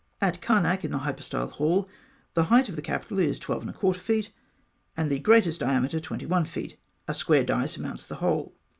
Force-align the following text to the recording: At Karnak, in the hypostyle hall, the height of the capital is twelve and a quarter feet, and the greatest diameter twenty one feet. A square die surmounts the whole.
At 0.19 0.41
Karnak, 0.41 0.83
in 0.83 0.89
the 0.89 0.97
hypostyle 0.97 1.47
hall, 1.49 1.87
the 2.33 2.45
height 2.45 2.67
of 2.69 2.75
the 2.75 2.81
capital 2.81 3.19
is 3.19 3.37
twelve 3.37 3.61
and 3.61 3.69
a 3.69 3.73
quarter 3.73 3.99
feet, 3.99 4.31
and 4.97 5.11
the 5.11 5.19
greatest 5.19 5.59
diameter 5.59 5.99
twenty 5.99 6.25
one 6.25 6.45
feet. 6.45 6.75
A 7.07 7.13
square 7.13 7.43
die 7.43 7.67
surmounts 7.67 8.07
the 8.07 8.15
whole. 8.15 8.55